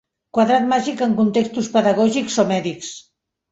Quadrat 0.37 0.65
màgic 0.71 1.03
en 1.09 1.13
contextos 1.19 1.71
pedagògics 1.77 2.41
o 2.47 2.49
mèdics. 2.57 2.93